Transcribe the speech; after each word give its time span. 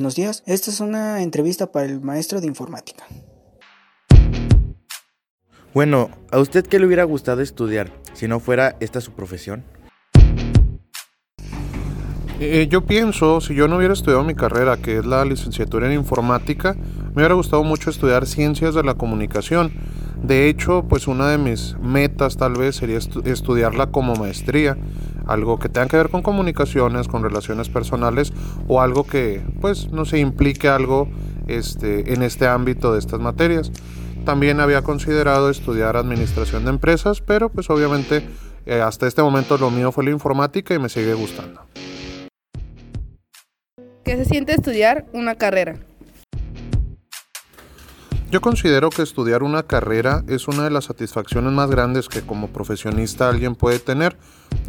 Buenos 0.00 0.14
días, 0.14 0.42
esta 0.46 0.70
es 0.70 0.80
una 0.80 1.20
entrevista 1.20 1.72
para 1.72 1.84
el 1.84 2.00
maestro 2.00 2.40
de 2.40 2.46
informática. 2.46 3.04
Bueno, 5.74 6.08
¿a 6.32 6.38
usted 6.38 6.66
qué 6.66 6.78
le 6.78 6.86
hubiera 6.86 7.04
gustado 7.04 7.42
estudiar 7.42 7.92
si 8.14 8.26
no 8.26 8.40
fuera 8.40 8.76
esta 8.80 9.02
su 9.02 9.12
profesión? 9.12 9.62
Eh, 12.40 12.66
yo 12.70 12.86
pienso, 12.86 13.42
si 13.42 13.54
yo 13.54 13.68
no 13.68 13.76
hubiera 13.76 13.92
estudiado 13.92 14.24
mi 14.24 14.34
carrera, 14.34 14.78
que 14.78 14.96
es 14.96 15.04
la 15.04 15.22
licenciatura 15.26 15.86
en 15.86 15.92
informática, 15.92 16.72
me 17.08 17.16
hubiera 17.16 17.34
gustado 17.34 17.62
mucho 17.62 17.90
estudiar 17.90 18.26
ciencias 18.26 18.74
de 18.74 18.82
la 18.82 18.94
comunicación. 18.94 19.70
De 20.22 20.48
hecho, 20.48 20.86
pues 20.88 21.08
una 21.08 21.28
de 21.28 21.36
mis 21.36 21.76
metas 21.78 22.38
tal 22.38 22.54
vez 22.54 22.76
sería 22.76 22.96
estudiarla 22.96 23.88
como 23.88 24.14
maestría, 24.14 24.78
algo 25.26 25.58
que 25.58 25.68
tenga 25.68 25.88
que 25.88 25.96
ver 25.96 26.08
con 26.08 26.22
comunicaciones, 26.22 27.08
con 27.08 27.22
relaciones 27.22 27.68
personales 27.68 28.32
o 28.68 28.80
algo 28.80 29.04
que, 29.04 29.42
pues, 29.60 29.90
no 29.90 30.04
se 30.04 30.18
implique 30.18 30.68
algo 30.68 31.08
este, 31.48 32.12
en 32.12 32.22
este 32.22 32.46
ámbito 32.46 32.92
de 32.92 32.98
estas 32.98 33.20
materias. 33.20 33.72
También 34.24 34.60
había 34.60 34.82
considerado 34.82 35.50
estudiar 35.50 35.96
administración 35.96 36.64
de 36.64 36.70
empresas, 36.70 37.20
pero 37.20 37.48
pues 37.48 37.70
obviamente 37.70 38.22
eh, 38.66 38.80
hasta 38.80 39.06
este 39.06 39.22
momento 39.22 39.56
lo 39.56 39.70
mío 39.70 39.92
fue 39.92 40.04
la 40.04 40.10
informática 40.10 40.74
y 40.74 40.78
me 40.78 40.88
sigue 40.88 41.14
gustando. 41.14 41.62
¿Qué 44.04 44.16
se 44.16 44.24
siente 44.24 44.52
estudiar 44.52 45.06
una 45.12 45.34
carrera? 45.36 45.76
Yo 48.30 48.40
considero 48.40 48.90
que 48.90 49.02
estudiar 49.02 49.42
una 49.42 49.64
carrera 49.64 50.22
es 50.28 50.46
una 50.46 50.64
de 50.64 50.70
las 50.70 50.84
satisfacciones 50.84 51.52
más 51.52 51.68
grandes 51.68 52.08
que 52.08 52.20
como 52.20 52.48
profesionista 52.48 53.28
alguien 53.28 53.56
puede 53.56 53.80
tener, 53.80 54.16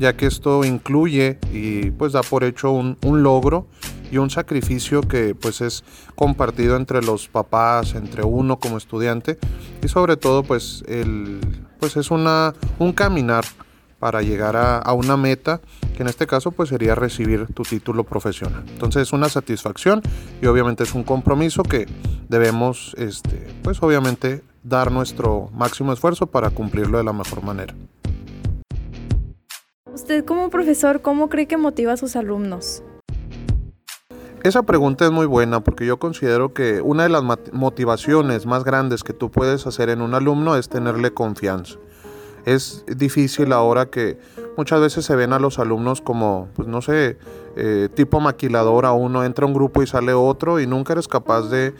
ya 0.01 0.17
que 0.17 0.25
esto 0.25 0.65
incluye 0.65 1.37
y 1.53 1.91
pues 1.91 2.13
da 2.13 2.23
por 2.23 2.43
hecho 2.43 2.71
un, 2.71 2.97
logro 3.03 3.67
y 4.11 4.17
un 4.17 4.31
sacrificio 4.31 5.01
que 5.01 5.35
pues 5.35 5.61
es 5.61 5.83
compartido 6.15 6.75
entre 6.75 7.03
los 7.03 7.27
papás, 7.27 7.93
entre 7.93 8.23
uno 8.23 8.57
como 8.57 8.77
estudiante 8.77 9.37
y 9.83 9.87
sobre 9.89 10.17
todo 10.17 10.41
pues 10.41 10.83
el 10.87 11.39
pues 11.79 11.97
es 11.97 12.09
una 12.09 12.55
un 12.79 12.93
caminar 12.93 13.45
para 13.99 14.23
llegar 14.23 14.55
a, 14.55 14.91
una 14.93 15.15
meta, 15.15 15.61
que 15.95 16.01
en 16.01 16.09
este 16.09 16.25
caso 16.25 16.49
pues 16.49 16.69
sería 16.69 16.95
recibir 16.95 17.45
tu 17.53 17.61
título 17.61 18.03
profesional. 18.03 18.63
Entonces 18.67 19.03
es 19.03 19.13
una 19.13 19.29
satisfacción 19.29 20.01
y 20.41 20.47
obviamente 20.47 20.81
es 20.81 20.95
un 20.95 21.03
compromiso 21.03 21.61
que 21.61 21.85
debemos, 22.27 22.95
este, 22.97 23.47
pues 23.61 23.83
obviamente 23.83 24.43
dar 24.63 24.91
nuestro 24.91 25.51
máximo 25.53 25.93
esfuerzo 25.93 26.25
para 26.25 26.49
cumplirlo 26.49 26.97
de 26.97 27.03
la 27.03 27.13
mejor 27.13 27.43
manera. 27.43 27.75
Usted 29.93 30.23
como 30.23 30.49
profesor, 30.49 31.01
¿cómo 31.01 31.27
cree 31.27 31.47
que 31.47 31.57
motiva 31.57 31.93
a 31.93 31.97
sus 31.97 32.15
alumnos? 32.15 32.81
Esa 34.43 34.63
pregunta 34.63 35.05
es 35.05 35.11
muy 35.11 35.25
buena 35.25 35.59
porque 35.59 35.85
yo 35.85 35.99
considero 35.99 36.53
que 36.53 36.81
una 36.81 37.03
de 37.03 37.09
las 37.09 37.23
motivaciones 37.51 38.45
más 38.45 38.63
grandes 38.63 39.03
que 39.03 39.11
tú 39.13 39.29
puedes 39.29 39.67
hacer 39.67 39.89
en 39.89 40.01
un 40.01 40.13
alumno 40.15 40.55
es 40.55 40.69
tenerle 40.69 41.13
confianza. 41.13 41.77
Es 42.45 42.83
difícil 42.87 43.53
ahora 43.53 43.87
que 43.87 44.17
muchas 44.57 44.81
veces 44.81 45.05
se 45.05 45.15
ven 45.15 45.33
a 45.33 45.39
los 45.39 45.59
alumnos 45.59 46.01
como, 46.01 46.49
pues 46.55 46.67
no 46.67 46.81
sé, 46.81 47.17
eh, 47.55 47.89
tipo 47.93 48.19
maquilador 48.19 48.85
a 48.85 48.93
uno, 48.93 49.23
entra 49.23 49.45
un 49.45 49.53
grupo 49.53 49.83
y 49.83 49.87
sale 49.87 50.13
otro 50.13 50.59
y 50.59 50.67
nunca 50.67 50.93
eres 50.93 51.07
capaz 51.07 51.49
de, 51.49 51.73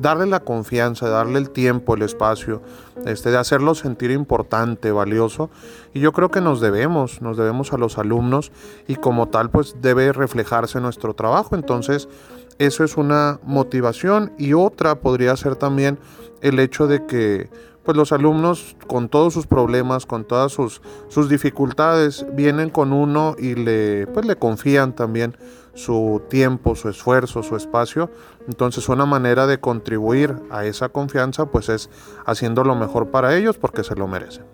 darle 0.00 0.26
la 0.26 0.40
confianza, 0.40 1.06
de 1.06 1.12
darle 1.12 1.38
el 1.38 1.50
tiempo, 1.50 1.94
el 1.94 2.02
espacio, 2.02 2.62
este, 3.04 3.30
de 3.30 3.38
hacerlo 3.38 3.74
sentir 3.74 4.10
importante, 4.10 4.92
valioso. 4.92 5.50
Y 5.94 6.00
yo 6.00 6.12
creo 6.12 6.30
que 6.30 6.40
nos 6.40 6.60
debemos, 6.60 7.22
nos 7.22 7.36
debemos 7.36 7.72
a 7.72 7.78
los 7.78 7.98
alumnos 7.98 8.52
y 8.86 8.96
como 8.96 9.28
tal 9.28 9.50
pues 9.50 9.76
debe 9.80 10.12
reflejarse 10.12 10.80
nuestro 10.80 11.14
trabajo. 11.14 11.54
Entonces 11.54 12.08
eso 12.58 12.84
es 12.84 12.96
una 12.96 13.38
motivación 13.42 14.32
y 14.38 14.54
otra 14.54 14.96
podría 14.96 15.36
ser 15.36 15.56
también 15.56 15.98
el 16.40 16.58
hecho 16.58 16.86
de 16.86 17.06
que 17.06 17.50
pues 17.86 17.96
los 17.96 18.10
alumnos 18.10 18.76
con 18.88 19.08
todos 19.08 19.32
sus 19.32 19.46
problemas, 19.46 20.06
con 20.06 20.24
todas 20.24 20.52
sus, 20.52 20.82
sus 21.08 21.28
dificultades, 21.28 22.26
vienen 22.32 22.68
con 22.68 22.92
uno 22.92 23.36
y 23.38 23.54
le, 23.54 24.08
pues 24.08 24.26
le 24.26 24.34
confían 24.36 24.94
también 24.94 25.36
su 25.74 26.20
tiempo, 26.28 26.74
su 26.74 26.88
esfuerzo, 26.88 27.44
su 27.44 27.54
espacio. 27.54 28.10
Entonces 28.48 28.88
una 28.88 29.06
manera 29.06 29.46
de 29.46 29.60
contribuir 29.60 30.34
a 30.50 30.64
esa 30.64 30.88
confianza 30.88 31.46
pues 31.46 31.68
es 31.68 31.88
haciendo 32.26 32.64
lo 32.64 32.74
mejor 32.74 33.10
para 33.12 33.36
ellos 33.36 33.56
porque 33.56 33.84
se 33.84 33.94
lo 33.94 34.08
merecen. 34.08 34.44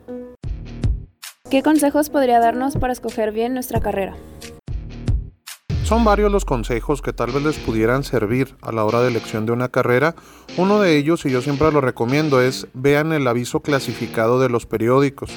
¿Qué 1.50 1.62
consejos 1.62 2.10
podría 2.10 2.38
darnos 2.38 2.76
para 2.76 2.92
escoger 2.92 3.32
bien 3.32 3.54
nuestra 3.54 3.81
carrera? 3.81 4.15
Son 5.92 6.04
varios 6.04 6.32
los 6.32 6.47
consejos 6.47 7.03
que 7.03 7.12
tal 7.12 7.32
vez 7.32 7.42
les 7.42 7.58
pudieran 7.58 8.03
servir 8.03 8.56
a 8.62 8.72
la 8.72 8.82
hora 8.86 9.03
de 9.03 9.08
elección 9.08 9.44
de 9.44 9.53
una 9.53 9.69
carrera. 9.69 10.14
Uno 10.56 10.80
de 10.80 10.97
ellos, 10.97 11.26
y 11.26 11.30
yo 11.30 11.42
siempre 11.42 11.70
lo 11.70 11.82
recomiendo, 11.82 12.41
es 12.41 12.66
vean 12.72 13.12
el 13.12 13.28
aviso 13.28 13.60
clasificado 13.60 14.41
de 14.41 14.48
los 14.48 14.64
periódicos. 14.64 15.30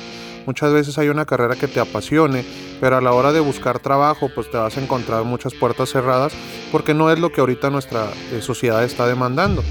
Muchas 0.46 0.72
veces 0.72 0.98
hay 0.98 1.10
una 1.10 1.26
carrera 1.26 1.58
que 1.58 1.68
te 1.68 1.82
apasione, 1.82 2.46
pero 2.80 2.96
a 2.96 3.02
la 3.02 3.12
hora 3.12 3.34
de 3.34 3.42
buscar 3.42 3.80
trabajo, 3.80 4.30
pues 4.34 4.50
te 4.50 4.56
vas 4.56 4.78
a 4.78 4.82
encontrar 4.82 5.26
muchas 5.26 5.54
puertas 5.54 5.90
cerradas 5.90 6.32
porque 6.72 6.94
no 6.94 7.12
es 7.12 7.20
lo 7.20 7.34
que 7.34 7.42
ahorita 7.42 7.70
nuestra 7.70 8.06
eh, 8.32 8.42
sociedad 8.42 8.82
está 8.86 9.08
demandando. 9.08 9.62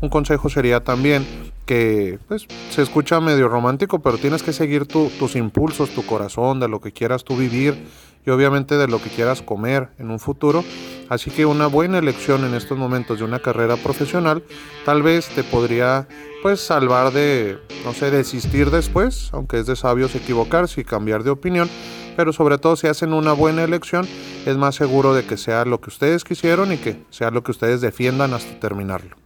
Un 0.00 0.08
consejo 0.08 0.48
sería 0.48 0.82
también 0.82 1.26
que 1.66 2.18
pues, 2.28 2.46
se 2.70 2.80
escucha 2.80 3.20
medio 3.20 3.46
romántico, 3.48 4.00
pero 4.00 4.16
tienes 4.16 4.42
que 4.42 4.54
seguir 4.54 4.86
tus 4.86 5.36
impulsos, 5.36 5.90
tu 5.90 6.04
corazón, 6.06 6.60
de 6.60 6.68
lo 6.68 6.80
que 6.80 6.92
quieras 6.92 7.24
tú 7.24 7.36
vivir 7.36 7.76
y 8.24 8.30
obviamente 8.30 8.76
de 8.76 8.88
lo 8.88 9.02
que 9.02 9.10
quieras 9.10 9.42
comer 9.42 9.88
en 9.98 10.10
un 10.10 10.18
futuro. 10.18 10.64
Así 11.08 11.30
que 11.30 11.46
una 11.46 11.66
buena 11.66 11.98
elección 11.98 12.44
en 12.44 12.54
estos 12.54 12.78
momentos 12.78 13.18
de 13.18 13.24
una 13.24 13.40
carrera 13.40 13.76
profesional 13.76 14.44
tal 14.84 15.02
vez 15.02 15.28
te 15.28 15.42
podría 15.42 16.06
pues 16.42 16.60
salvar 16.60 17.12
de, 17.12 17.58
no 17.84 17.92
sé, 17.92 18.10
desistir 18.10 18.70
después, 18.70 19.30
aunque 19.32 19.58
es 19.58 19.66
de 19.66 19.76
sabios 19.76 20.14
equivocarse 20.14 20.80
y 20.80 20.84
cambiar 20.84 21.24
de 21.24 21.30
opinión, 21.30 21.68
pero 22.16 22.32
sobre 22.32 22.58
todo 22.58 22.76
si 22.76 22.86
hacen 22.86 23.12
una 23.12 23.32
buena 23.32 23.64
elección 23.64 24.06
es 24.46 24.56
más 24.56 24.74
seguro 24.74 25.14
de 25.14 25.24
que 25.24 25.36
sea 25.36 25.64
lo 25.64 25.80
que 25.80 25.90
ustedes 25.90 26.24
quisieron 26.24 26.72
y 26.72 26.76
que 26.76 27.02
sea 27.10 27.30
lo 27.30 27.42
que 27.42 27.50
ustedes 27.50 27.80
defiendan 27.80 28.32
hasta 28.32 28.58
terminarlo. 28.60 29.16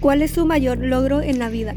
¿Cuál 0.00 0.22
es 0.22 0.32
su 0.32 0.44
mayor 0.44 0.78
logro 0.78 1.20
en 1.20 1.38
la 1.38 1.48
vida? 1.48 1.74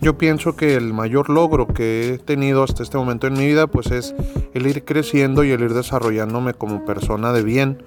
Yo 0.00 0.16
pienso 0.16 0.54
que 0.54 0.76
el 0.76 0.94
mayor 0.94 1.28
logro 1.28 1.66
que 1.66 2.14
he 2.14 2.18
tenido 2.18 2.62
hasta 2.62 2.84
este 2.84 2.96
momento 2.96 3.26
en 3.26 3.32
mi 3.32 3.46
vida 3.46 3.66
pues 3.66 3.90
es 3.90 4.14
el 4.54 4.66
ir 4.68 4.84
creciendo 4.84 5.42
y 5.42 5.50
el 5.50 5.60
ir 5.60 5.74
desarrollándome 5.74 6.54
como 6.54 6.84
persona 6.84 7.32
de 7.32 7.42
bien, 7.42 7.82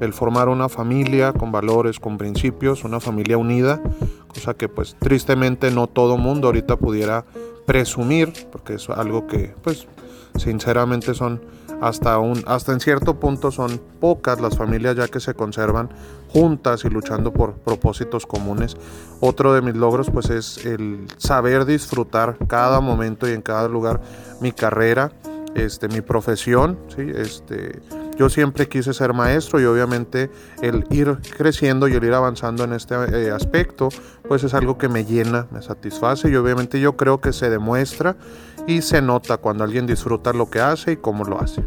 el 0.00 0.12
formar 0.12 0.50
una 0.50 0.68
familia 0.68 1.32
con 1.32 1.52
valores, 1.52 1.98
con 1.98 2.18
principios, 2.18 2.84
una 2.84 3.00
familia 3.00 3.38
unida, 3.38 3.80
cosa 4.28 4.52
que 4.52 4.68
pues 4.68 4.94
tristemente 4.98 5.70
no 5.70 5.86
todo 5.86 6.18
mundo 6.18 6.48
ahorita 6.48 6.76
pudiera 6.76 7.24
presumir, 7.64 8.32
porque 8.52 8.74
es 8.74 8.90
algo 8.90 9.26
que 9.26 9.54
pues 9.62 9.88
sinceramente 10.36 11.14
son 11.14 11.40
hasta, 11.84 12.18
un, 12.18 12.42
hasta 12.46 12.72
en 12.72 12.80
cierto 12.80 13.20
punto 13.20 13.50
son 13.50 13.78
pocas 14.00 14.40
las 14.40 14.56
familias 14.56 14.96
ya 14.96 15.06
que 15.06 15.20
se 15.20 15.34
conservan 15.34 15.90
juntas 16.28 16.82
y 16.86 16.88
luchando 16.88 17.30
por 17.30 17.54
propósitos 17.56 18.24
comunes. 18.24 18.74
Otro 19.20 19.52
de 19.52 19.60
mis 19.60 19.76
logros 19.76 20.10
pues 20.10 20.30
es 20.30 20.64
el 20.64 21.06
saber 21.18 21.66
disfrutar 21.66 22.38
cada 22.48 22.80
momento 22.80 23.28
y 23.28 23.32
en 23.32 23.42
cada 23.42 23.68
lugar 23.68 24.00
mi 24.40 24.50
carrera, 24.50 25.12
este, 25.54 25.88
mi 25.88 26.00
profesión, 26.00 26.78
¿sí? 26.88 27.02
este, 27.14 27.82
yo 28.16 28.28
siempre 28.28 28.68
quise 28.68 28.92
ser 28.92 29.12
maestro 29.12 29.60
y 29.60 29.64
obviamente 29.64 30.30
el 30.62 30.84
ir 30.90 31.18
creciendo 31.36 31.88
y 31.88 31.94
el 31.94 32.04
ir 32.04 32.12
avanzando 32.12 32.64
en 32.64 32.72
este 32.72 32.94
eh, 32.94 33.30
aspecto, 33.30 33.88
pues 34.26 34.44
es 34.44 34.54
algo 34.54 34.78
que 34.78 34.88
me 34.88 35.04
llena, 35.04 35.48
me 35.50 35.62
satisface 35.62 36.28
y 36.28 36.36
obviamente 36.36 36.80
yo 36.80 36.96
creo 36.96 37.20
que 37.20 37.32
se 37.32 37.50
demuestra 37.50 38.16
y 38.66 38.82
se 38.82 39.02
nota 39.02 39.36
cuando 39.38 39.64
alguien 39.64 39.86
disfruta 39.86 40.32
lo 40.32 40.50
que 40.50 40.60
hace 40.60 40.92
y 40.92 40.96
cómo 40.96 41.24
lo 41.24 41.40
hace. 41.40 41.64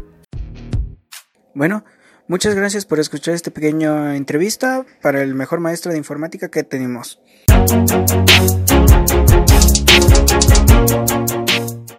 Bueno, 1.54 1.84
muchas 2.28 2.54
gracias 2.54 2.86
por 2.86 3.00
escuchar 3.00 3.34
esta 3.34 3.50
pequeña 3.50 4.16
entrevista 4.16 4.84
para 5.02 5.22
el 5.22 5.34
mejor 5.34 5.60
maestro 5.60 5.92
de 5.92 5.98
informática 5.98 6.48
que 6.48 6.62
tenemos. 6.62 7.20